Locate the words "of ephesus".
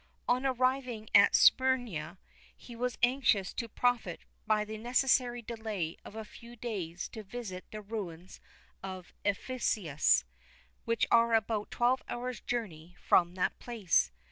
8.81-10.25